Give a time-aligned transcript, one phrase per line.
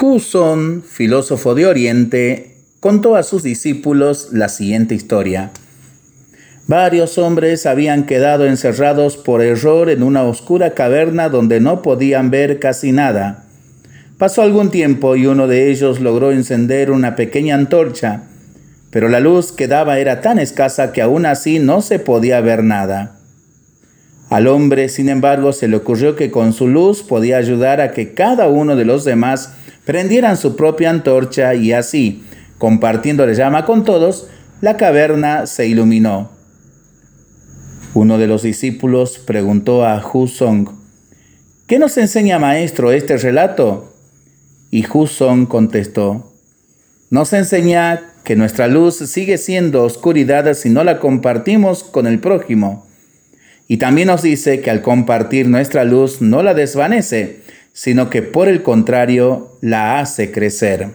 [0.00, 5.50] Huson, filósofo de Oriente, contó a sus discípulos la siguiente historia.
[6.68, 12.60] Varios hombres habían quedado encerrados por error en una oscura caverna donde no podían ver
[12.60, 13.46] casi nada.
[14.18, 18.22] Pasó algún tiempo y uno de ellos logró encender una pequeña antorcha,
[18.90, 22.62] pero la luz que daba era tan escasa que aún así no se podía ver
[22.62, 23.16] nada.
[24.30, 28.12] Al hombre, sin embargo, se le ocurrió que con su luz podía ayudar a que
[28.12, 29.54] cada uno de los demás
[29.88, 32.22] prendieran su propia antorcha y así,
[32.58, 34.28] compartiendo la llama con todos,
[34.60, 36.30] la caverna se iluminó.
[37.94, 40.68] Uno de los discípulos preguntó a Hu Song,
[41.66, 43.94] ¿qué nos enseña maestro este relato?
[44.70, 46.34] Y Hu Song contestó,
[47.08, 52.86] nos enseña que nuestra luz sigue siendo oscuridad si no la compartimos con el prójimo.
[53.68, 57.40] Y también nos dice que al compartir nuestra luz no la desvanece,
[57.78, 60.88] sino que por el contrario la hace crecer.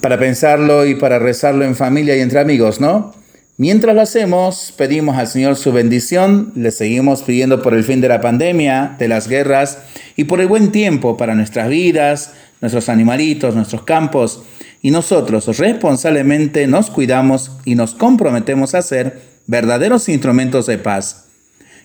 [0.00, 3.14] Para pensarlo y para rezarlo en familia y entre amigos, ¿no?
[3.58, 8.08] Mientras lo hacemos, pedimos al Señor su bendición, le seguimos pidiendo por el fin de
[8.08, 9.78] la pandemia, de las guerras
[10.16, 14.42] y por el buen tiempo para nuestras vidas, nuestros animalitos, nuestros campos,
[14.82, 21.29] y nosotros responsablemente nos cuidamos y nos comprometemos a ser verdaderos instrumentos de paz.